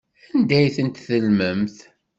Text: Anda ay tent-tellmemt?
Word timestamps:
Anda 0.33 0.55
ay 0.59 0.69
tent-tellmemt? 0.75 1.77